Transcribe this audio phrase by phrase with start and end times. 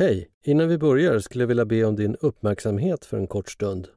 [0.00, 0.30] Hej!
[0.42, 3.88] Innan vi börjar skulle jag vilja be om din uppmärksamhet för en kort stund.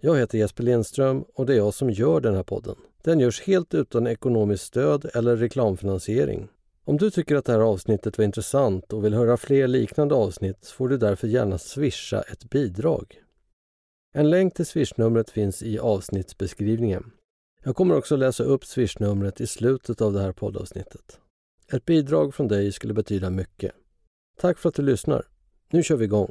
[0.00, 2.76] Jag heter Jesper Lindström och det är jag som gör den här podden.
[3.02, 6.48] Den görs helt utan ekonomiskt stöd eller reklamfinansiering.
[6.84, 10.66] Om du tycker att det här avsnittet var intressant och vill höra fler liknande avsnitt
[10.66, 13.22] får du därför gärna swisha ett bidrag.
[14.14, 17.10] En länk till swishnumret finns i avsnittsbeskrivningen.
[17.64, 21.18] Jag kommer också läsa upp swishnumret i slutet av det här poddavsnittet.
[21.72, 23.72] Ett bidrag från dig skulle betyda mycket.
[24.36, 25.24] Tack för att du lyssnar.
[25.74, 26.30] Nu kör vi igång.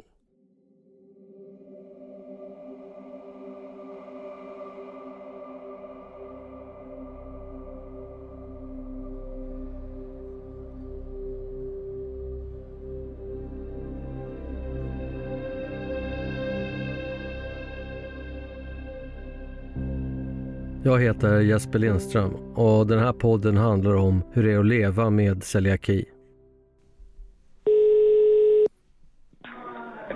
[20.84, 25.10] Jag heter Jesper Lindström och den här podden handlar om hur det är att leva
[25.10, 26.13] med celiaki.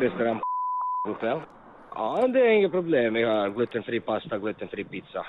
[0.00, 0.40] Restaurang
[1.08, 1.40] hotell.
[1.94, 3.14] Ja, det är inget problem.
[3.14, 5.26] Vi har glutenfri pasta, glutenfri pizza.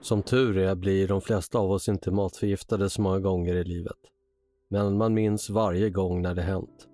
[0.00, 3.96] Som tur är blir de flesta av oss inte matförgiftade så många gånger i livet.
[4.70, 6.88] Men man minns varje gång när det hänt.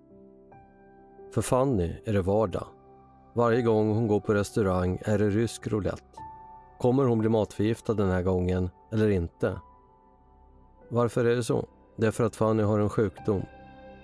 [1.34, 2.66] För Fanny är det vardag.
[3.34, 6.18] Varje gång hon går på restaurang är det rysk roulette.
[6.78, 9.60] Kommer hon bli matförgiftad den här gången eller inte?
[10.88, 11.68] Varför är det så?
[11.96, 13.42] Det är för att Fanny har en sjukdom.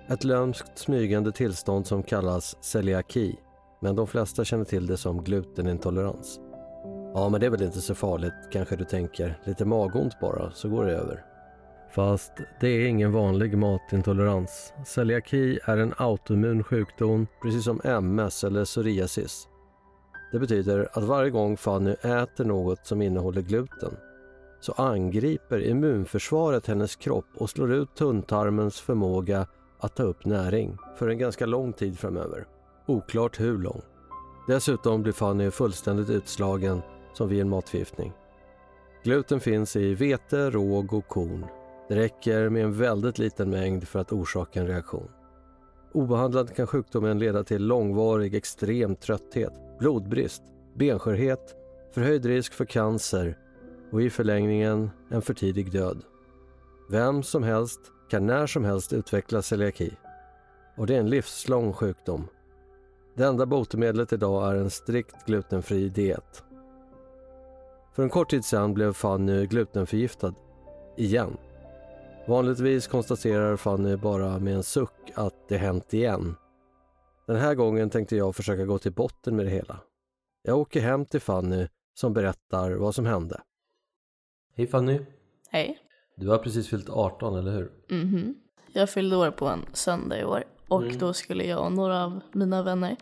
[0.08, 3.36] Ett lömskt smygande tillstånd som kallas celiaki,
[3.80, 6.40] men de flesta känner till det som glutenintolerans.
[7.14, 9.38] Ja, men det är väl inte så farligt, kanske du tänker.
[9.44, 11.24] Lite magont bara, så går det över.
[11.94, 14.72] Fast det är ingen vanlig matintolerans.
[14.86, 19.48] Celiaki är en autoimmun sjukdom, precis som MS eller psoriasis.
[20.32, 23.96] Det betyder att varje gång Fanny äter något som innehåller gluten
[24.60, 29.46] så angriper immunförsvaret hennes kropp och slår ut tunntarmens förmåga
[29.84, 32.46] att ta upp näring för en ganska lång tid framöver.
[32.86, 33.82] Oklart hur lång.
[34.48, 36.82] Dessutom blir Fanny fullständigt utslagen
[37.14, 38.12] som vid en matförgiftning.
[39.04, 41.46] Gluten finns i vete, råg och korn.
[41.88, 45.08] Det räcker med en väldigt liten mängd för att orsaka en reaktion.
[45.92, 50.42] Obehandlad kan sjukdomen leda till långvarig extrem trötthet, blodbrist,
[50.74, 51.54] benskörhet,
[51.94, 53.38] förhöjd risk för cancer
[53.92, 56.02] och i förlängningen en för tidig död.
[56.90, 57.80] Vem som helst
[58.14, 59.92] kan när som helst utveckla celiaki
[60.76, 62.28] och det är en livslång sjukdom.
[63.14, 66.44] Det enda botemedlet idag är en strikt glutenfri diet.
[67.92, 70.34] För en kort tid sedan blev Fanny glutenförgiftad.
[70.96, 71.36] Igen.
[72.28, 76.34] Vanligtvis konstaterar Fanny bara med en suck att det hänt igen.
[77.26, 79.80] Den här gången tänkte jag försöka gå till botten med det hela.
[80.42, 83.40] Jag åker hem till Fanny som berättar vad som hände.
[84.56, 85.00] Hej Fanny!
[85.50, 85.83] Hej.
[86.16, 87.70] Du har precis fyllt 18, eller hur?
[87.90, 88.34] Mhm.
[88.72, 90.98] Jag fyllde år på en söndag i år och Mm.
[90.98, 92.96] då skulle jag och några av mina vänner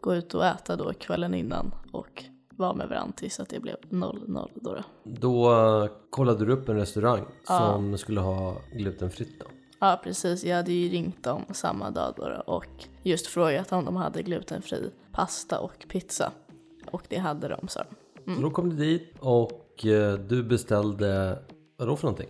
[0.00, 2.24] gå ut och äta då kvällen innan och
[2.56, 4.74] vara med varandra tills att det blev 0-0 då.
[4.74, 4.82] då.
[5.04, 5.52] Då
[5.84, 7.58] eh, kollade du upp en restaurang Ja.
[7.58, 9.46] som skulle ha glutenfritt då.
[9.80, 13.84] Ja precis, jag hade ju ringt dem samma dag då, då och just frågat om
[13.84, 16.32] de hade glutenfri pasta och pizza.
[16.90, 17.82] Och det hade de sa
[18.24, 18.34] de.
[18.34, 21.38] Så då kom du dit och eh, du beställde,
[21.76, 22.28] vadå för någonting?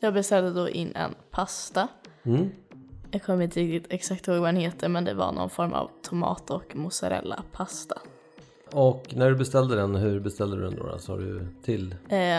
[0.00, 1.88] Jag beställde då in en pasta.
[2.22, 2.50] Mm.
[3.10, 5.90] Jag kommer inte riktigt exakt ihåg vad den heter men det var någon form av
[6.02, 7.98] tomat och mozzarella pasta.
[8.72, 10.98] Och när du beställde den, hur beställde du den då?
[10.98, 11.92] Sa du till?
[11.92, 11.98] Eh,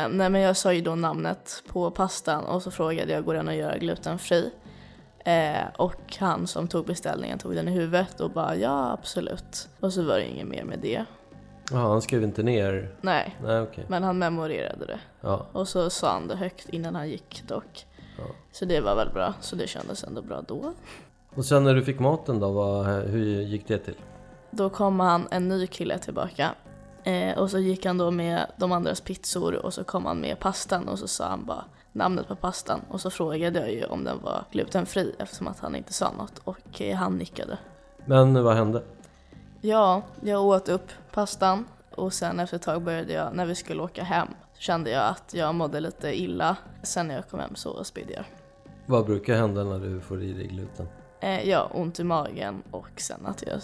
[0.09, 3.47] nej men jag sa ju då namnet på pastan och så frågade jag går den
[3.47, 4.51] att göra glutenfri?
[5.25, 9.69] Eh, och han som tog beställningen tog den i huvudet och bara ja absolut.
[9.79, 11.05] Och så var det inget mer med det.
[11.71, 12.95] Jaha, han skrev inte ner?
[13.01, 13.85] Nej, Nej, okej.
[13.87, 14.99] men han memorerade det.
[15.21, 15.45] Ja.
[15.51, 17.85] Och så sa han det högt innan han gick dock.
[18.51, 20.73] Så det var väl bra, så det kändes ändå bra då.
[21.35, 23.95] Och sen när du fick maten då, vad, hur gick det till?
[24.51, 26.55] Då kom han, en ny kille tillbaka.
[27.03, 30.39] Eh, och så gick han då med de andras pizzor och så kom han med
[30.39, 32.81] pastan och så sa han bara namnet på pastan.
[32.89, 36.41] Och så frågade jag ju om den var glutenfri eftersom att han inte sa något
[36.43, 37.57] och eh, han nickade.
[38.05, 38.83] Men vad hände?
[39.61, 40.91] Ja, jag åt upp
[41.21, 41.65] pastan
[41.95, 44.27] och sen efter ett tag började jag, när vi skulle åka hem,
[44.57, 46.57] kände jag att jag mådde lite illa.
[46.83, 48.23] Sen när jag kom hem så spydde jag.
[48.85, 50.87] Vad brukar hända när du får i dig gluten?
[51.21, 53.61] Eh, ja, ont i magen och sen att jag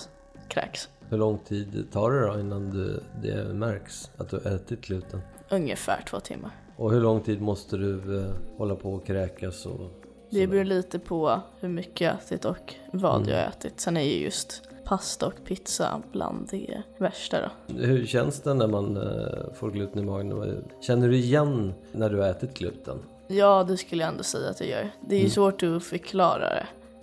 [0.48, 0.90] kräks.
[1.10, 5.22] Hur lång tid tar det då innan du, det märks att du ätit gluten?
[5.50, 6.52] Ungefär två timmar.
[6.76, 9.92] Och hur lång tid måste du eh, hålla på och kräkas och
[10.30, 13.30] Det beror lite på hur mycket jag ätit och vad Mm.
[13.30, 13.80] jag ätit.
[13.80, 17.74] Sen är ju just pasta och pizza bland det värsta då.
[17.74, 20.64] Hur känns det när man eh, får gluten i magen?
[20.82, 23.00] Känner du igen när du har ätit gluten?
[23.28, 24.90] Ja, det skulle jag ändå säga att jag gör.
[25.08, 26.50] Det är ju svårt att förklara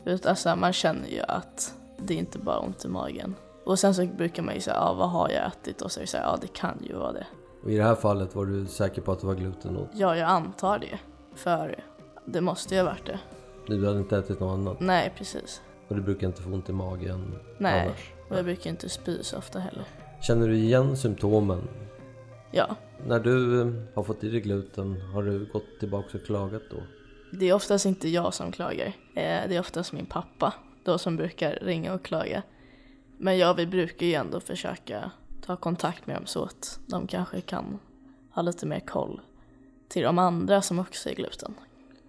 [0.05, 0.27] det.
[0.29, 3.35] Alltså, man känner ju att det är inte bara ont i magen.
[3.65, 5.82] Och sen så brukar man ju säga, ja vad har jag ätit?
[5.82, 7.27] Och så är det så här, ja det kan ju vara det.
[7.65, 9.88] Och i det här fallet var du säker på att det var gluten?
[9.94, 10.99] Ja, jag antar det.
[11.35, 11.85] För
[12.25, 13.19] det måste ju ha varit det.
[13.67, 14.81] Du hade inte ätit något annat?
[14.81, 15.61] Nej, precis.
[15.90, 18.12] Och du brukar inte få ont i magen Nej, annars?
[18.28, 19.84] och jag brukar inte spy så ofta heller.
[20.22, 21.69] Känner du igen symptomen?
[22.50, 22.76] Ja,
[23.06, 26.76] När du eh, har fått i dig gluten, har du gått tillbaka och klagat då?
[27.32, 28.87] det är oftast inte jag som klagar.
[29.14, 30.54] Eh, Det är oftast min pappa
[30.84, 32.43] då som brukar ringa och klaga.
[33.19, 35.10] Men ja, vi brukar ju ändå försöka
[35.46, 37.78] ta kontakt med dem så att de kanske kan
[38.34, 39.20] ha lite mer koll
[39.88, 41.54] till de andra som också är gluten.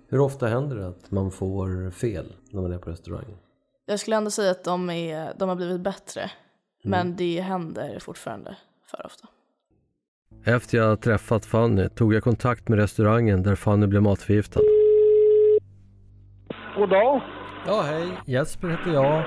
[0.08, 3.38] Hur ofta händer det att man får fel när man är på restaurang?
[3.86, 6.32] Jag skulle ändå säga att de, är, de har blivit bättre.
[6.84, 8.56] Men det händer fortfarande
[8.86, 9.28] för ofta.
[10.46, 14.60] Efter jag träffat Fanny tog jag kontakt med restaurangen där Fanny blev matförgiftad.
[16.76, 17.22] God dag.
[17.68, 18.08] Ja, hej.
[18.26, 19.24] Jesper heter jag.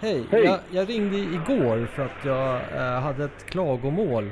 [0.00, 0.44] Hej, Hej.
[0.44, 4.30] Jag, jag ringde igår för att jag eh, hade ett klagomål.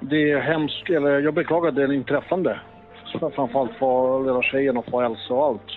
[0.00, 2.60] Det är hemskt, eller jag beklagar det inträffande.
[3.20, 5.70] Framförallt för lilla tjejen och för Elsa och allt.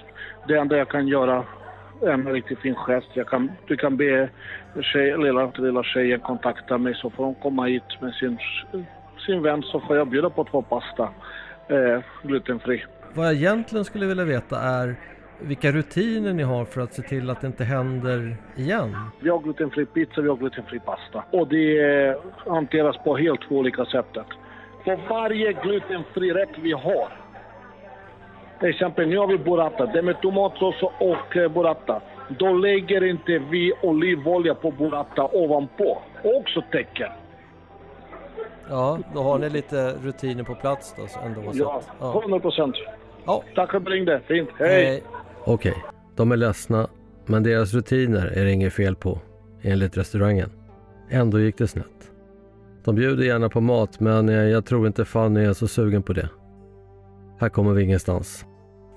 [0.47, 1.45] Det enda jag kan göra
[2.01, 3.07] en riktigt fin gest.
[3.13, 4.29] Jag kan, du kan be
[4.81, 8.37] tjej, lilla, lilla tjejen kontakta mig så får hon komma hit med sin,
[9.25, 11.09] sin vän så får jag bjuda på två pasta.
[11.69, 12.83] Eh, glutenfri.
[13.13, 14.95] Vad jag egentligen skulle vilja veta är
[15.39, 18.95] vilka rutiner ni har för att se till att det inte händer igen.
[19.19, 21.23] Vi har glutenfri pizza, vi har glutenfri pasta.
[21.31, 22.15] Och det
[22.47, 24.25] hanteras på helt två olika sättet.
[24.83, 27.18] För varje glutenfri rätt vi har.
[28.59, 29.85] Till exempel nu har vi burrata.
[29.85, 32.01] Det är med tomatsås och eh, burrata.
[32.39, 35.97] Då lägger inte vi olivolja på burrata ovanpå.
[36.23, 37.15] Och också täcker.
[38.69, 41.41] Ja, då har ni lite rutiner på plats då så ändå.
[41.53, 41.81] Ja.
[42.21, 42.75] 100 procent.
[43.25, 43.43] Ja.
[43.55, 44.21] Tack för att du ringde.
[44.27, 44.49] Fint.
[44.59, 45.03] Hej.
[45.43, 45.75] Okej,
[46.15, 46.87] de är ledsna,
[47.25, 49.19] men deras rutiner är det inget fel på,
[49.61, 50.49] enligt restaurangen.
[51.09, 52.11] Ändå gick det snett.
[52.83, 56.13] De bjuder gärna på mat, men eh, jag tror inte Fanny är så sugen på
[56.13, 56.29] det.
[57.39, 58.45] Här kommer vi ingenstans.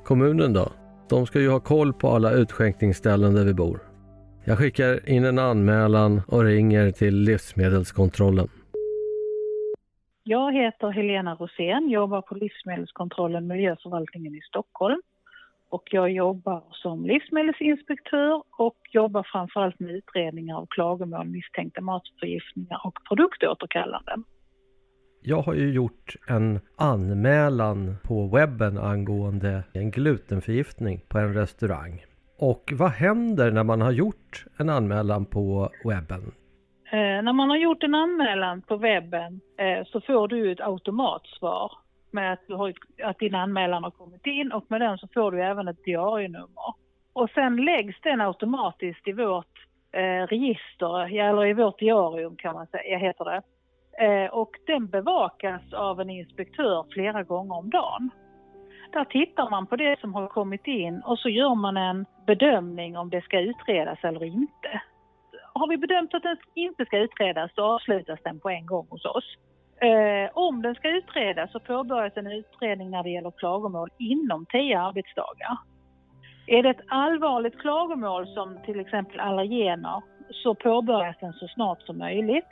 [0.04, 0.72] Kommunen då?
[1.08, 3.80] De ska ju ha koll på alla utskänkningsställen där vi bor.
[4.44, 8.48] Jag skickar in en anmälan och ringer till Livsmedelskontrollen.
[10.24, 15.00] Jag heter Helena Rosén, jobbar på Livsmedelskontrollen Miljöförvaltningen i Stockholm.
[15.68, 22.98] Och jag jobbar som livsmedelsinspektör och jobbar framförallt med utredningar av klagomål, misstänkta matförgiftningar och
[23.08, 24.24] produktåterkallanden.
[25.24, 32.04] Jag har ju gjort en anmälan på webben angående en glutenförgiftning på en restaurang.
[32.38, 36.32] Och vad händer när man har gjort en anmälan på webben?
[36.92, 41.72] Eh, när man har gjort en anmälan på webben eh, så får du ett automatsvar
[42.10, 42.72] med att, du har,
[43.02, 46.74] att din anmälan har kommit in och med den så får du även ett diarienummer.
[47.12, 52.66] Och sen läggs den automatiskt i vårt eh, register, eller i vårt diarium kan man
[52.66, 53.42] säga, heter det.
[53.98, 58.10] Eh, och den bevakas av en inspektör flera gånger om dagen.
[58.92, 62.96] Där tittar man på det som har kommit in och så gör man en bedömning
[62.96, 64.82] om det ska utredas eller inte.
[65.54, 69.04] Har vi bedömt att den inte ska utredas så avslutas den på en gång hos
[69.04, 69.36] oss.
[69.80, 74.80] Eh, om den ska utredas så påbörjas en utredning när det gäller klagomål inom 10
[74.80, 75.58] arbetsdagar.
[76.46, 81.98] Är det ett allvarligt klagomål som till exempel allergener så påbörjas den så snart som
[81.98, 82.46] möjligt.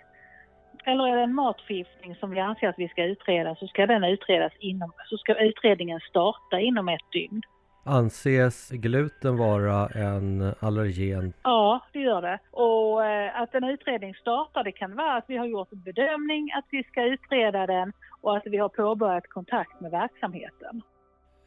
[0.84, 4.04] Eller är det en matförgiftning som vi anser att vi ska utreda så ska den
[4.04, 7.42] utredas inom, så ska utredningen starta inom ett dygn.
[7.84, 11.32] Anses gluten vara en allergen?
[11.42, 12.38] Ja, det gör det.
[12.50, 16.52] Och eh, att en utredning startar, det kan vara att vi har gjort en bedömning
[16.52, 20.82] att vi ska utreda den och att vi har påbörjat kontakt med verksamheten.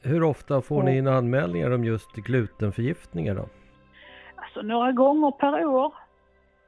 [0.03, 3.45] Hur ofta får ni in anmälningar om just glutenförgiftningar då?
[4.35, 5.93] Alltså några gånger per år.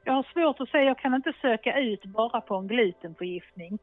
[0.06, 3.80] Jag har svårt att säga, jag kan inte söka ut bara på en glutenförgiftning.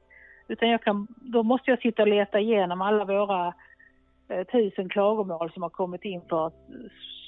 [0.49, 3.55] Utan jag kan, då måste jag sitta och leta igenom alla våra
[4.29, 6.55] eh, tusen klagomål som har kommit in för att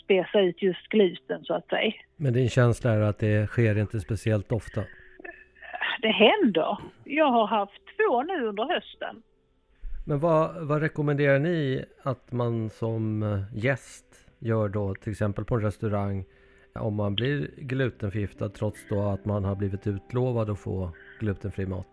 [0.05, 1.93] spesa ut just gluten så att säga.
[2.17, 4.85] Men din känsla är att det sker inte speciellt ofta?
[6.03, 6.79] Det händer.
[7.05, 9.23] Jag har haft två nu under hösten.
[10.07, 14.05] Men vad, vad rekommenderar ni att man som eh, gäst
[14.39, 16.25] gör då till exempel på en restaurang
[16.81, 20.91] om man blir glutenförgiftad trots då att man har blivit utlovad att få
[21.21, 21.87] glutenfri mat?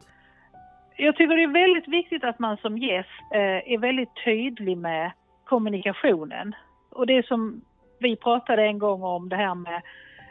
[0.97, 5.11] Jag tycker det är väldigt viktigt att man som gäst eh, är väldigt tydlig med
[5.45, 6.55] kommunikationen.
[6.89, 7.61] Och det som
[8.00, 9.81] vi pratade en gång om det här med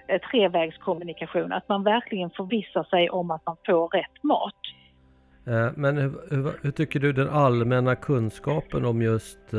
[0.09, 4.54] eh, trevägskommunikation, att man verkligen förvissar sig om att man får rätt mat.
[5.47, 9.54] Eh, Men hur, hur, hur tycker du den allmänna kunskapen om just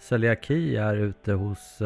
[0.00, 1.82] celiaki är ute hos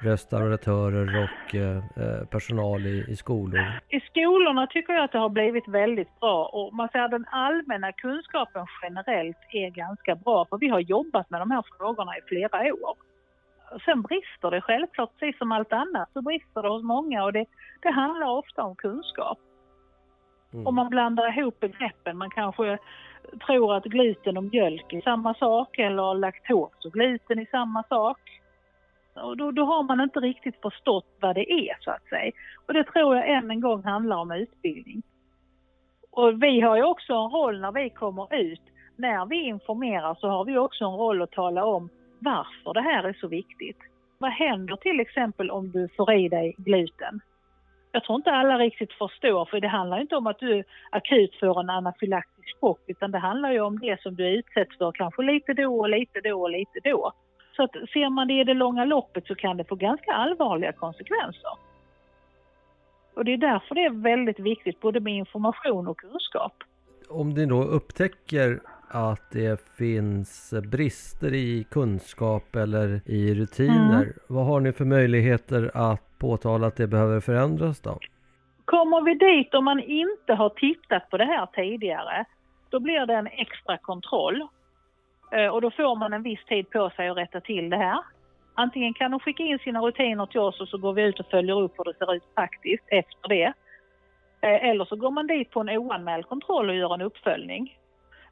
[0.00, 3.60] restauratörer och eh, eh, personal i, i skolor?
[3.88, 7.26] I skolorna tycker jag att det har blivit väldigt bra och man säger att den
[7.30, 12.20] allmänna kunskapen generellt är ganska bra för vi har jobbat med de här frågorna i
[12.26, 12.96] flera år.
[13.84, 17.46] Sen brister det självklart, precis som allt annat, så brister det hos många och det,
[17.82, 19.38] det handlar ofta om kunskap.
[20.52, 20.66] Mm.
[20.66, 22.78] Om man blandar ihop begreppen, man kanske
[23.46, 28.18] tror att gluten och mjölk är samma sak eller laktos och gluten är samma sak.
[29.14, 32.32] Och då, då, har man inte riktigt förstått vad det är så att säga.
[32.66, 35.02] Och det tror jag än en gång handlar om utbildning.
[36.10, 38.62] Och vi har ju också en roll när vi kommer ut.
[38.96, 41.88] När vi informerar så har vi också en roll att tala om
[42.18, 43.78] varför det här är så viktigt.
[44.18, 47.20] Vad händer till exempel om du får i dig gluten?
[47.92, 51.60] Jag tror inte alla riktigt förstår för det handlar inte om att du akut får
[51.60, 55.52] en anafylaktisk chock utan det handlar ju om det som du utsätts för kanske lite
[55.54, 57.12] då och lite då och lite då.
[57.56, 60.72] Så att ser man det i det långa loppet så kan det få ganska allvarliga
[60.72, 61.50] konsekvenser.
[63.14, 66.52] Och det är därför det är väldigt viktigt både med information och kunskap.
[67.08, 74.02] Om ni då upptäcker att det finns brister i kunskap eller i rutiner.
[74.02, 74.12] Mm.
[74.28, 77.98] Vad har ni för möjligheter att påtala att det behöver förändras då?
[78.64, 82.24] Kommer vi dit om man inte har tittat på det här tidigare,
[82.70, 84.48] då blir det en extra kontroll.
[85.30, 87.98] Eh, och då får man en viss tid på sig att rätta till det här.
[88.54, 91.30] Antingen kan de skicka in sina rutiner till oss och så går vi ut och
[91.30, 93.52] följer upp hur det ser ut faktiskt efter det.
[94.40, 97.76] Eh, eller så går man dit på en oanmäld kontroll och gör en uppföljning.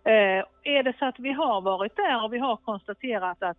[0.05, 3.57] Eh, är det så att vi har varit där och vi har konstaterat att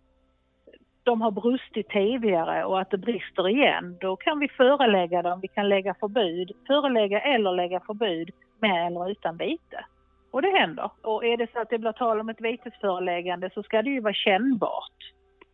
[1.02, 5.48] de har brustit tidigare och att det brister igen, då kan vi förelägga dem, vi
[5.48, 9.84] kan lägga förbud, förelägga eller lägga förbud med eller utan vite.
[10.30, 10.90] Och det händer.
[11.02, 14.00] Och är det så att det blir tal om ett vitesföreläggande så ska det ju
[14.00, 15.12] vara kännbart.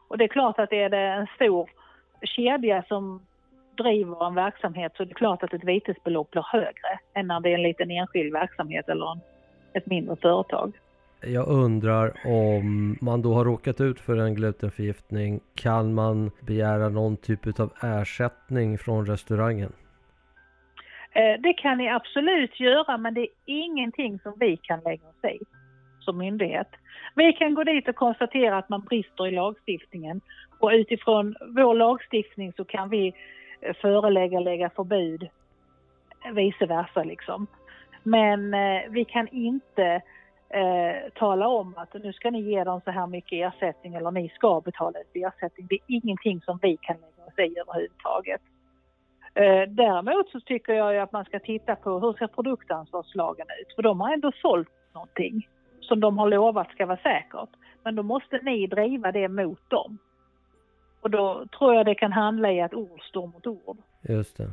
[0.09, 1.71] Och det är klart att är det en stor
[2.23, 3.21] kedja som
[3.76, 7.50] driver en verksamhet så är det klart att ett vitesbelopp blir högre än när det
[7.50, 9.21] är en liten enskild verksamhet eller en,
[9.73, 10.73] ett mindre företag.
[11.21, 17.16] Jag undrar om man då har råkat ut för en glutenförgiftning, kan man begära någon
[17.16, 19.73] typ av ersättning från restaurangen?
[21.17, 25.25] Eh, det kan ni absolut göra men det är ingenting som vi kan lägga oss
[25.25, 25.39] i
[26.01, 26.69] som myndighet.
[27.15, 30.21] Vi kan gå dit och konstatera att man brister i lagstiftningen
[30.59, 33.15] och utifrån vår lagstiftning så kan vi
[33.61, 35.29] eh, förelägga, lägga förbud,
[36.33, 37.47] vice versa liksom.
[38.03, 40.03] Men eh, vi kan inte
[40.49, 44.29] eh, tala om att nu ska ni ge dem så här mycket ersättning eller ni
[44.29, 45.67] ska betala ut ersättning.
[45.67, 48.41] Det är ingenting som vi kan lägga oss i överhuvudtaget.
[49.37, 53.75] Eh, däremot så tycker jag ju att man ska titta på hur ser produktansvarslagen ut?
[53.75, 55.49] För de har ändå sålt någonting
[55.81, 57.49] som de har lovat ska vara säkert.
[57.85, 59.99] Men då måste ni driva det mot dem.
[61.00, 63.76] Och då tror jag det kan handla i att ord står mot ord.
[64.09, 64.50] Just det.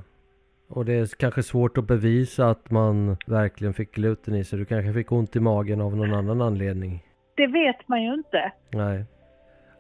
[0.70, 4.60] Och det är kanske svårt att bevisa att man verkligen fick gluten i sig.
[4.60, 7.04] Du kanske fick ont i magen av någon annan anledning.
[7.36, 8.52] Det vet man ju inte.
[8.70, 9.06] Nej.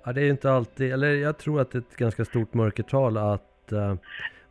[0.05, 3.17] Ja, det är inte alltid, eller jag tror att det är ett ganska stort mörkertal
[3.17, 3.95] att uh,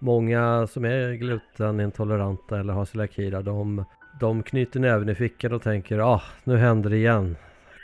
[0.03, 3.85] många som är glutenintoleranta eller har celiaki, de,
[4.21, 7.37] de knyter näven i fickan och tänker ah, nu händer det igen.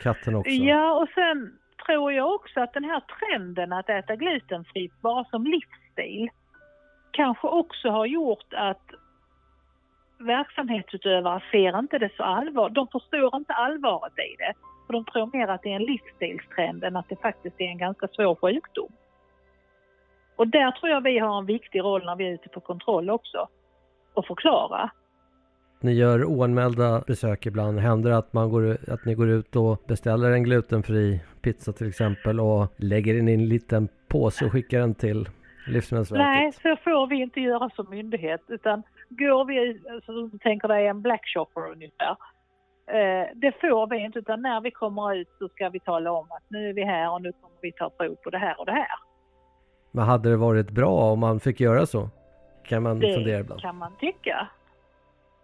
[0.02, 0.50] Katten också.
[0.50, 5.44] Ja, och sen tror jag också att den här trenden att äta glutenfritt bara som
[5.44, 6.28] livsstil
[7.10, 8.90] kanske också har gjort att
[10.18, 12.70] verksamhetsutövare ser inte det så allvar.
[12.70, 14.52] De förstår inte allvaret i det.
[14.87, 17.78] För de tror mer att det är en livsstilstrend än att det faktiskt är en
[17.78, 18.92] ganska svår sjukdom.
[20.38, 23.11] Och där tror jag vi har en viktig roll när vi är ute på kontroll
[23.11, 23.49] också.
[24.14, 24.90] Att förklara.
[25.80, 27.78] Ni gör oanmälda besök ibland.
[27.78, 31.88] Händer det att, man går, att ni går ut och beställer en glutenfri pizza till
[31.88, 35.28] exempel och lägger den i en liten påse och skickar den till
[35.66, 36.26] Livsmedelsverket?
[36.26, 40.87] Nej, så får vi inte göra som myndighet utan går vi, så du tänker dig
[40.87, 42.16] en black shopper ungefär.
[42.87, 46.26] Eh, det får vi inte utan när vi kommer ut så ska vi tala om
[46.30, 48.66] att nu är vi här och nu kommer vi ta prov på det här och
[48.66, 49.07] det här.
[49.90, 52.11] Men hade det varit bra om man fick göra så?
[52.64, 53.61] Kan man det fundera ibland?
[53.61, 54.49] Det kan man tycka.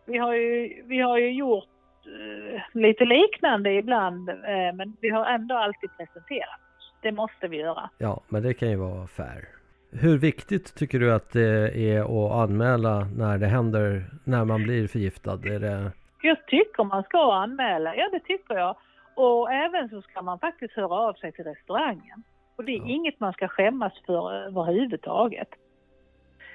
[0.07, 1.69] Vi har ju, vi har ju gjort
[2.07, 4.37] uh, lite liknande ibland uh,
[4.75, 6.61] men vi har ändå alltid presenterat.
[7.03, 7.91] Det måste vi göra.
[7.99, 9.49] Ja, men det kan ju vara fair.
[9.93, 14.89] Hur viktigt tycker du att det är att anmäla när det händer, när man blir
[14.89, 15.33] förgiftad?
[15.33, 15.93] Är det...
[16.23, 18.77] Jag tycker man ska anmäla, ja det tycker jag.
[19.15, 22.23] Och även så ska man faktiskt höra av sig till restaurangen.
[22.57, 22.87] Och det är ja.
[22.87, 25.49] inget man ska skämmas för överhuvudtaget.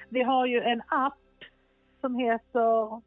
[0.08, 1.14] Vi har ju en app
[2.00, 3.00] som heter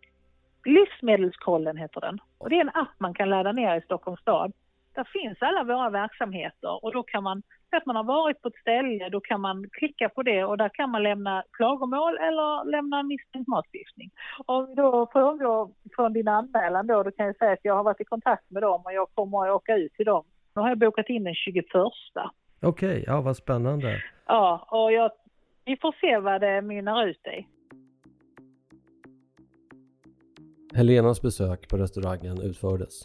[0.66, 2.20] Livsmedelskollen heter den.
[2.38, 4.54] Och det är en app man kan ladda ner i Stockholms stad.
[4.96, 7.44] Där finns alla våra verksamheter och då kan man
[7.78, 10.70] att man har varit på ett ställe, då kan man klicka på det och där
[10.70, 14.12] kan man lämna klagomål eller lämna misstänkt matförgiftning.
[14.46, 17.84] Om vi då frågar från din anmälan då, då kan jag säga att jag har
[17.84, 20.24] varit i kontakt med dem och jag kommer att åka ut till dem.
[20.56, 21.66] Nu har jag bokat in den 21.
[22.63, 24.03] Okej, okay, ja vad spännande.
[24.27, 25.12] Ja, och jag,
[25.65, 27.48] vi får se vad det mynnar ut i.
[30.75, 33.01] Helenas besök på restaurangen utfördes.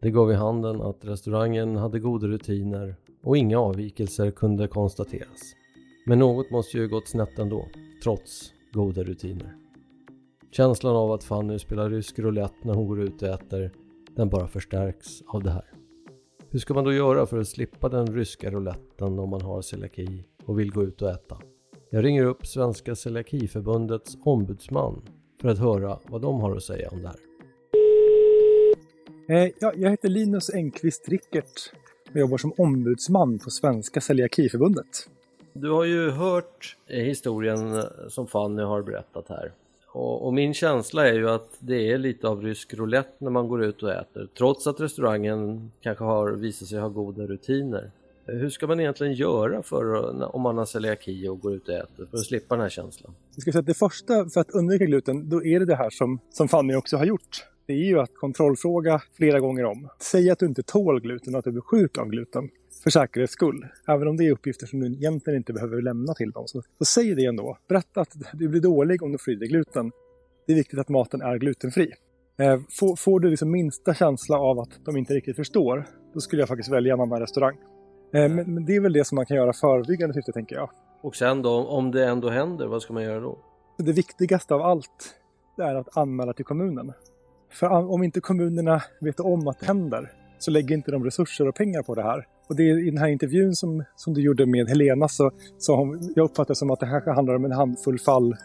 [0.00, 5.54] Det gav i handen att restaurangen hade goda rutiner och inga avvikelser kunde konstateras.
[6.06, 7.68] Men något måste ju gått snett ändå,
[8.02, 9.54] trots goda rutiner.
[10.50, 13.70] Känslan av att Fanny spelar rysk roulette när hon går ut och äter,
[14.16, 15.69] den bara förstärks av det här.
[16.52, 20.24] Hur ska man då göra för att slippa den ryska rouletten om man har celiaki
[20.44, 21.38] och vill gå ut och äta?
[21.90, 25.02] Jag ringer upp Svenska Celiakiförbundets ombudsman
[25.40, 27.16] för att höra vad de har att säga om det här.
[29.36, 31.72] Eh, ja, jag heter Linus Engqvist Rickert
[32.10, 35.08] och jobbar som ombudsman på Svenska Celiakiförbundet.
[35.52, 39.52] Du har ju hört historien som Fanny har berättat här.
[39.92, 43.48] Och, och, min känsla är ju att det är lite av rysk roulette när man
[43.48, 47.90] går ut och äter, trots att restaurangen kanske har visat sig ha goda rutiner.
[48.26, 52.06] Hur ska man egentligen göra för om man har celiaki och går ut och äter
[52.10, 53.14] för att slippa den här känslan?
[53.34, 55.90] Jag ska säga att det första för att undvika gluten, då är det det här
[55.90, 57.44] som, som Fanny också har gjort.
[57.66, 59.88] Det är ju att kontrollfråga flera gånger om.
[59.98, 62.50] Säg att du inte tål gluten och att du blir sjuk av gluten.
[62.82, 63.66] För säkerhets skull.
[63.88, 66.44] Även om det är uppgifter som du egentligen inte behöver lämna till dem.
[66.46, 67.58] Så, så säg det ändå.
[67.68, 69.92] Berätta att du blir dålig om du får i dig gluten.
[70.46, 71.92] Det är viktigt att maten är glutenfri.
[72.38, 76.42] Eh, får, får, du liksom minsta känsla av att de inte riktigt förstår, då skulle
[76.42, 77.56] jag faktiskt välja en annan restaurang.
[78.14, 80.70] Eh, men, men, det är väl det som man kan göra förebyggande syfte, tänker jag.
[81.02, 83.38] Och sen då, om det ändå händer, vad ska man göra då?
[83.78, 85.14] Det viktigaste av allt,
[85.58, 86.92] är att anmäla till kommunen.
[87.50, 91.54] För om inte kommunerna vet om att det händer, så lägger inte de resurser och
[91.54, 92.26] pengar på det här.
[92.50, 95.76] Och det är i den här intervjun som, som du gjorde med Helena så, så
[95.76, 98.36] hon, jag uppfattar det som att det här handlar om en handfull fall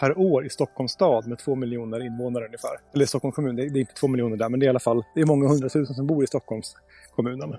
[0.00, 2.70] per år i Stockholms stad med två miljoner invånare ungefär.
[2.94, 4.70] Eller Stockholms kommun, det är, det är inte två miljoner där, men det är i
[4.70, 6.76] alla fall det är många hundratusen som bor i Stockholms
[7.16, 7.56] kommunen.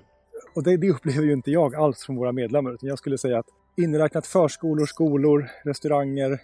[0.54, 3.38] Och det, det upplever ju inte jag alls från våra medlemmar, utan jag skulle säga
[3.38, 3.46] att
[3.76, 6.40] inräknat förskolor, skolor, restauranger,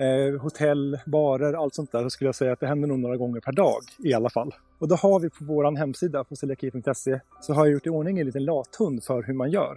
[0.00, 3.16] eh, hotell, barer, allt sånt där, så skulle jag säga att det händer nog några
[3.16, 4.54] gånger per dag i alla fall.
[4.78, 8.18] Och då har vi på vår hemsida på celiaki.se så har jag gjort i ordning
[8.18, 9.76] en liten lathund för hur man gör.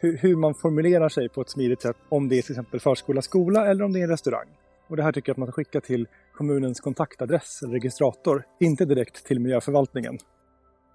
[0.00, 3.22] Hur, hur, man formulerar sig på ett smidigt sätt om det är till exempel förskola,
[3.22, 4.48] skola eller om det är en restaurang.
[4.88, 8.84] Och det här tycker jag att man ska skicka till kommunens kontaktadress eller registrator, inte
[8.84, 10.18] direkt till miljöförvaltningen.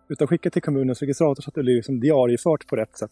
[0.09, 3.11] Utan skicka till kommunens registrator så att det blir liksom diariefört på rätt sätt.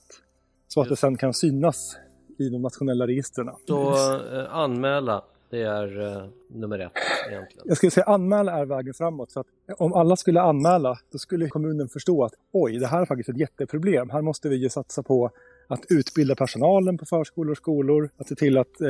[0.68, 1.98] Så att det sen kan synas
[2.40, 3.50] i de nationella registren.
[3.68, 5.24] Så eh, anmäla
[5.54, 6.92] det är uh, nummer ett
[7.30, 7.66] egentligen.
[7.66, 9.34] Jag skulle säga anmäla är vägen framåt.
[9.34, 13.06] För att om alla skulle anmäla, då skulle kommunen förstå att oj, det här är
[13.06, 14.10] faktiskt ett jätteproblem.
[14.10, 15.32] Här måste vi ju satsa på
[15.68, 18.10] att utbilda personalen på förskolor och skolor.
[18.18, 18.88] Att se till att eh,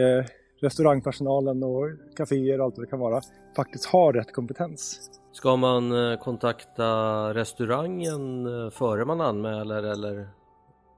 [0.61, 3.21] restaurangpersonalen och kaféer och allt vad det kan vara
[3.55, 5.09] faktiskt har rätt kompetens.
[5.31, 6.83] Ska man eh, kontakta
[7.33, 10.27] restaurangen eh, före man anmäler eller?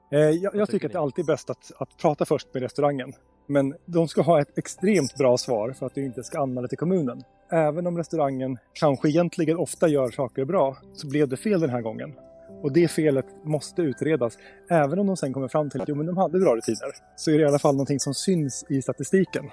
[0.09, 3.13] Jag, jag tycker att det alltid är bäst att, att prata först med restaurangen.
[3.47, 6.77] Men de ska ha ett extremt bra svar för att du inte ska anmäla till
[6.77, 7.23] kommunen.
[7.51, 11.81] Även om restaurangen kanske egentligen ofta gör saker bra så blev det fel den här
[11.81, 12.13] gången.
[12.61, 14.37] Och det felet måste utredas.
[14.69, 17.31] Även om de sen kommer fram till att jo, men de hade bra rutiner så
[17.31, 19.49] är det i alla fall någonting som syns i statistiken.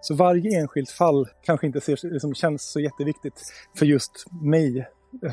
[0.00, 3.42] Så varje enskilt fall kanske inte ser, liksom, känns så jätteviktigt
[3.76, 4.88] för just mig,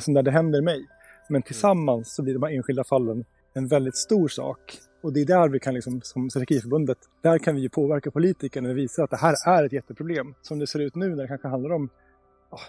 [0.07, 0.85] när det händer mig.
[1.29, 3.25] Men tillsammans så blir de här enskilda fallen
[3.57, 7.55] en väldigt stor sak och det är där vi kan, liksom, som Celiakiförbundet, där kan
[7.55, 10.33] vi ju påverka politikerna och visa att det här är ett jätteproblem.
[10.41, 11.89] Som det ser ut nu när det kanske handlar om
[12.49, 12.61] oh,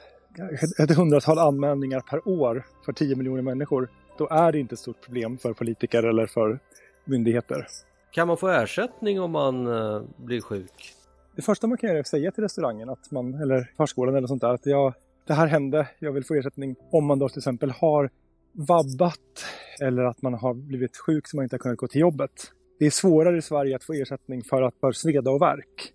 [0.82, 3.88] ett hundratal anmälningar per år för 10 miljoner människor.
[4.18, 6.58] Då är det inte ett stort problem för politiker eller för
[7.04, 7.66] myndigheter.
[8.10, 10.94] Kan man få ersättning om man uh, blir sjuk?
[11.36, 14.28] Det första man kan göra är att säga till restaurangen att man, eller förskolan eller
[14.28, 14.94] sånt där att jag,
[15.26, 16.76] det här hände, jag vill få ersättning.
[16.90, 18.10] Om man då till exempel har
[18.52, 19.44] vabbat
[19.80, 22.30] eller att man har blivit sjuk så man inte har kunnat gå till jobbet.
[22.78, 25.92] Det är svårare i Sverige att få ersättning för, att, för sveda och värk.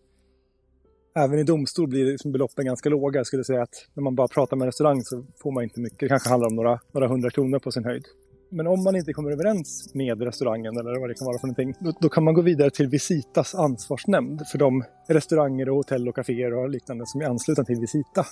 [1.15, 3.19] Även i domstol blir liksom beloppen ganska låga.
[3.19, 5.79] Jag skulle säga att när man bara pratar med en restaurang så får man inte
[5.79, 5.99] mycket.
[5.99, 8.03] Det kanske handlar om några, några hundra kronor på sin höjd.
[8.49, 11.73] Men om man inte kommer överens med restaurangen eller vad det kan vara för någonting,
[11.79, 16.15] då, då, kan man gå vidare till Visitas ansvarsnämnd för de restauranger och hotell och
[16.15, 18.25] kaféer och liknande som är anslutna till Visita.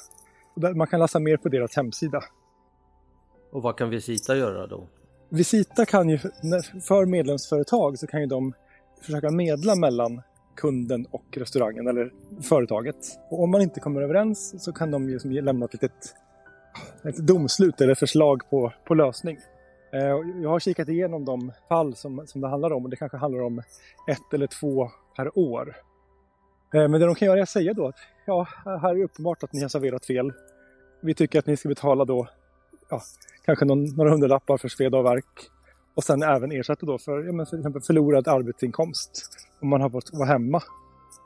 [0.76, 2.24] man kan läsa mer på deras hemsida.
[3.52, 4.88] Och vad kan Visita göra då?
[5.30, 6.18] Visita kan ju,
[6.88, 8.54] för medlemsföretag så kan ju de
[9.02, 10.22] försöka medla mellan
[10.56, 12.12] kunden och restaurangen eller
[12.42, 12.96] företaget.
[13.30, 16.16] Och om man inte kommer överens så kan de ju lämna ett litet
[17.04, 19.38] ett domslut eller förslag på, på lösning.
[19.94, 23.18] Eh, jag har kikat igenom de fall som, som det handlar om och det kanske
[23.18, 23.60] handlar om
[24.08, 25.76] ett eller två per år.
[26.74, 29.04] Eh, men det de kan göra är att säga då att ja, här är det
[29.04, 30.34] uppenbart att ni har serverat fel.
[31.02, 32.28] Vi tycker att ni ska betala då
[32.92, 33.02] ja,
[33.46, 35.50] kanske någon, några hundralappar för sveda och verk.
[35.96, 39.12] Och sen även ersätta då för ja, men för exempel förlorad arbetsinkomst.
[39.60, 40.62] Om man har fått vara hemma,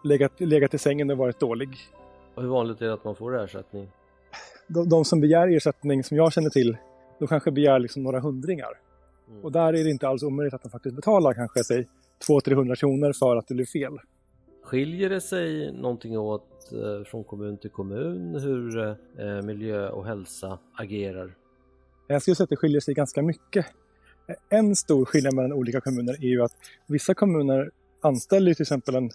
[0.04, 1.70] legat, legat i sängen och varit dålig.
[2.36, 3.90] Och hur vanligt är det att man får ersättning?
[4.68, 6.78] De, de som begär ersättning som jag känner till,
[7.20, 8.72] de kanske begär liksom några hundringar.
[9.30, 9.44] Mm.
[9.44, 11.88] Och där är det inte alls omöjligt att de faktiskt betalar kanske säg
[12.28, 14.00] 200-300 kronor för att det blir fel.
[14.64, 20.60] Skiljer det sig någonting åt eh, från kommun till kommun hur eh, miljö och hälsa
[20.76, 21.36] agerar?
[22.08, 23.66] Jag skulle säga att det skiljer sig ganska mycket.
[24.50, 26.52] En stor skillnad mellan olika kommuner är ju att
[26.88, 29.12] vissa kommuner anställer ju till exempel en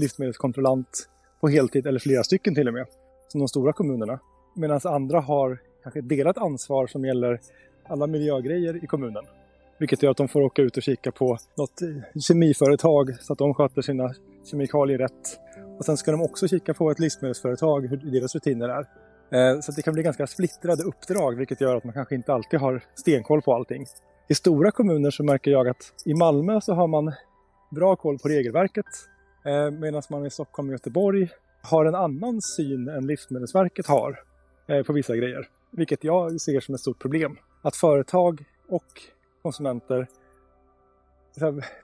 [0.00, 1.08] livsmedelskontrollant
[1.40, 2.86] på heltid eller flera stycken till och med,
[3.28, 4.18] som de stora kommunerna.
[4.56, 7.40] Medan andra har kanske delat ansvar som gäller
[7.88, 9.24] alla miljögrejer i kommunen.
[9.78, 11.80] Vilket gör att de får åka ut och kika på något
[12.20, 14.14] kemiföretag så att de sköter sina
[14.50, 15.38] kemikalier rätt.
[15.78, 18.86] Och sen ska de också kika på ett livsmedelsföretag, hur deras rutiner är.
[19.30, 22.60] Eh, så det kan bli ganska splittrade uppdrag vilket gör att man kanske inte alltid
[22.60, 23.86] har stenkoll på allting.
[24.28, 27.12] I stora kommuner så märker jag att i Malmö så har man
[27.70, 28.86] bra koll på regelverket
[29.44, 31.28] eh, medan man i Stockholm och Göteborg
[31.62, 34.20] har en annan syn än Livsmedelsverket har
[34.68, 35.48] eh, på vissa grejer.
[35.70, 37.36] Vilket jag ser som ett stort problem.
[37.62, 38.84] Att företag och
[39.42, 40.06] konsumenter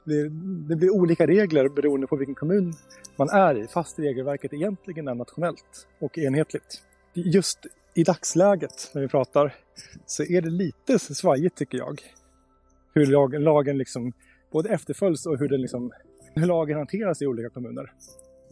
[0.05, 2.73] det blir olika regler beroende på vilken kommun
[3.17, 6.83] man är i fast regelverket egentligen är nationellt och enhetligt.
[7.15, 9.55] Just i dagsläget när vi pratar
[10.07, 12.01] så är det lite svajigt tycker jag.
[12.95, 14.13] Hur lagen, lagen liksom
[14.53, 15.93] både efterföljs och hur, den liksom,
[16.35, 17.93] hur lagen hanteras i olika kommuner.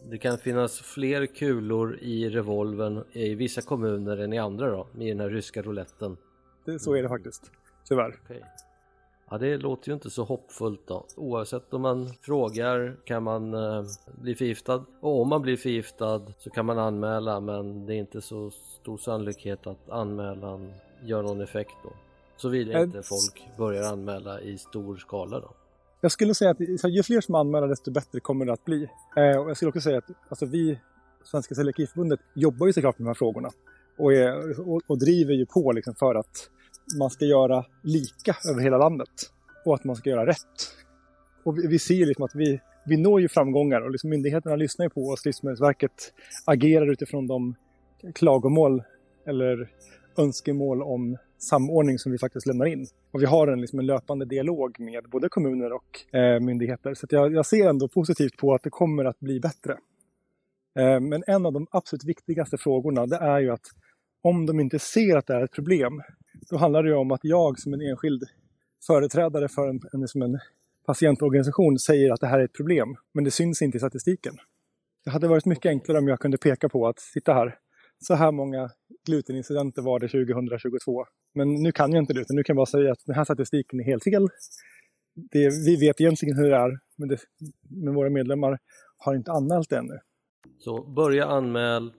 [0.09, 5.09] Det kan finnas fler kulor i revolven i vissa kommuner än i andra då, i
[5.09, 6.17] den här ryska rouletten.
[6.65, 7.51] Det, så är det faktiskt,
[7.87, 8.19] tyvärr.
[8.23, 8.43] Okej.
[9.29, 11.05] Ja, det låter ju inte så hoppfullt då.
[11.15, 13.83] Oavsett om man frågar kan man eh,
[14.21, 18.21] bli förgiftad och om man blir förgiftad så kan man anmäla men det är inte
[18.21, 21.89] så stor sannolikhet att anmälan gör någon effekt då.
[22.37, 25.51] Såvida Eh, inte folk börjar anmäla i stor skala då.
[26.01, 26.59] Jag skulle säga att
[26.89, 28.89] ju fler som anmäler desto bättre kommer det att bli.
[29.15, 30.79] Eh, och jag skulle också säga att alltså, vi,
[31.23, 33.49] Svenska Celiakiförbundet, jobbar ju såklart med de här frågorna.
[33.97, 36.49] Och, är, och, och driver ju på liksom för att
[36.99, 39.09] man ska göra lika över hela landet.
[39.65, 40.75] Och att man ska göra rätt.
[41.43, 44.55] Och vi, vi ser ju liksom att vi, vi når ju framgångar och liksom myndigheterna
[44.55, 45.25] lyssnar ju på oss.
[45.25, 46.13] Livsmedelsverket
[46.45, 47.55] agerar utifrån de
[48.13, 48.83] klagomål
[49.25, 49.69] eller
[50.17, 52.87] önskemål om samordning som vi faktiskt lämnar in.
[53.11, 56.93] Och vi har en, liksom en löpande dialog med både kommuner och eh, myndigheter.
[56.93, 59.73] Så att jag, jag ser ändå positivt på att det kommer att bli bättre.
[60.79, 63.65] Eh, men en av de absolut viktigaste frågorna det är ju att
[64.21, 66.01] om de inte ser att det är ett problem,
[66.49, 68.23] då handlar det ju om att jag som en enskild
[68.87, 70.39] företrädare för en, en, som en
[70.85, 74.33] patientorganisation säger att det här är ett problem, men det syns inte i statistiken.
[75.05, 77.55] Det hade varit mycket enklare om jag kunde peka på att, titta här,
[77.99, 78.69] så här många
[79.05, 81.05] glutenincidenter var det 2022.
[81.33, 83.23] Men nu kan jag inte det, utan nu kan jag bara säga att den här
[83.23, 84.27] statistiken är helt fel.
[85.31, 87.17] Det, vi vet egentligen hur det är, men, det,
[87.69, 88.59] men våra medlemmar
[88.97, 89.99] har inte anmält det ännu.
[90.59, 91.93] Så börja anmäl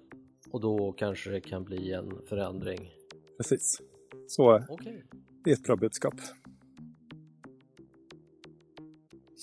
[0.51, 2.91] och då kanske det kan bli en förändring.
[3.39, 3.81] Precis.
[4.27, 5.05] Så Okej.
[5.45, 6.15] det är ett bra budskap.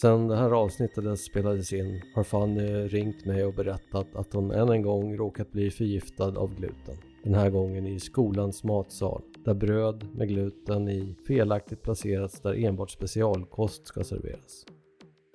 [0.02, 4.70] Sen det här avsnittet spelades in har Fanny ringt mig och berättat att hon än
[4.70, 6.96] en gång råkat bli förgiftad av gluten.
[7.24, 12.90] Den här gången i skolans matsal där bröd med gluten i felaktigt placerats där enbart
[12.90, 14.66] specialkost ska serveras.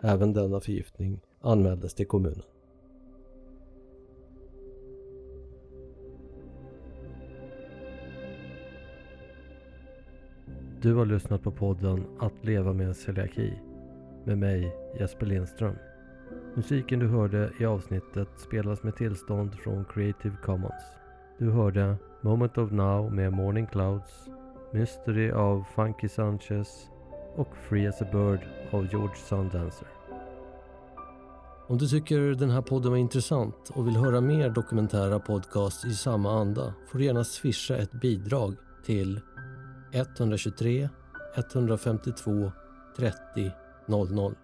[0.02, 2.42] Även denna förgiftning anmäldes till kommunen.
[10.82, 13.52] Du har lyssnat på podden Att leva med celiaki
[14.24, 15.76] med mig Jesper Lindström.
[16.54, 20.82] Musiken du hörde i avsnittet spelas med tillstånd från Creative Commons.
[21.38, 24.28] Du hörde Moment of Now med Morning Clouds,
[24.72, 26.88] Mystery av Funky Sanchez
[27.36, 29.88] och Free as a Bird av George Sundancer.
[31.66, 35.94] Om du tycker den här podden var intressant och vill höra mer dokumentära podcasts i
[35.94, 39.20] samma anda får du gärna swisha ett bidrag till
[39.92, 40.88] 123
[41.36, 42.52] 152
[42.96, 43.16] 30
[43.86, 44.34] 00.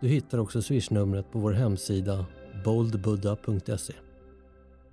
[0.00, 2.26] Du hittar också swishnumret på vår hemsida
[2.64, 3.94] boldbuddha.se.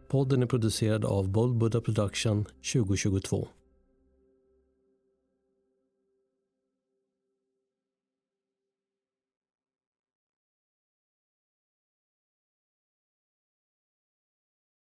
[0.07, 3.47] Podden är producerad av Bold Buddha Production 2022.